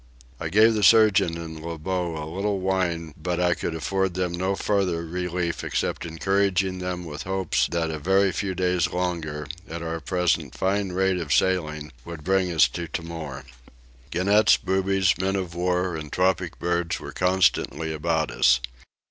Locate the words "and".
15.95-16.11